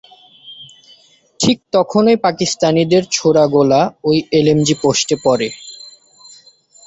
[1.39, 5.47] ঠিক তখনই পাকিস্তানিদের ছোড়া গোলা ওই এলএমজি পোস্টে পড়ে।